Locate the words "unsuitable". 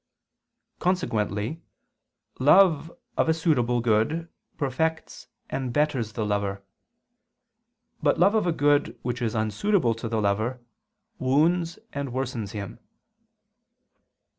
9.35-9.93